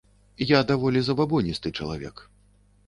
Я 0.51 0.61
даволі 0.71 0.99
забабоністы 1.11 1.77
чалавек. 1.81 2.27